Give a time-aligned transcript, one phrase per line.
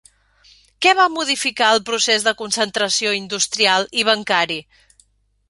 [0.85, 4.61] Què va modificar el procés de concentració industrial i bancari?